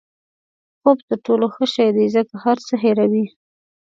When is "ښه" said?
1.55-1.65